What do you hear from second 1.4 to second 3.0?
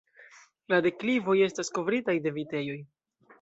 estas kovritaj de vitejoj.